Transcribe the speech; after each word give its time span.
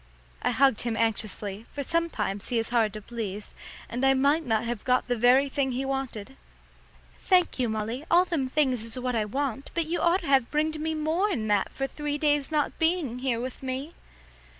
I 0.41 0.49
hugged 0.49 0.81
him 0.81 0.95
up 0.95 1.01
anxiously, 1.03 1.67
for 1.71 1.83
sometimes 1.83 2.47
he 2.47 2.57
is 2.57 2.69
hard 2.69 2.91
to 2.93 3.03
please, 3.03 3.53
and 3.87 4.03
I 4.03 4.15
might 4.15 4.43
not 4.43 4.65
have 4.65 4.83
got 4.83 5.07
the 5.07 5.15
very 5.15 5.47
thing 5.47 5.73
he 5.73 5.85
wanted. 5.85 6.37
"Thank 7.19 7.59
you, 7.59 7.69
Molly, 7.69 8.03
all 8.09 8.25
them 8.25 8.47
things 8.47 8.83
is 8.83 8.97
what 8.97 9.13
I 9.13 9.25
want, 9.25 9.69
but 9.75 9.85
you 9.85 9.99
oughter 9.99 10.25
have 10.25 10.49
bringed 10.49 10.79
more'n 10.81 11.47
that 11.49 11.69
for 11.71 11.85
three 11.85 12.17
days 12.17 12.51
not 12.51 12.79
being 12.79 13.19
here 13.19 13.39
with 13.39 13.61
me." 13.61 13.93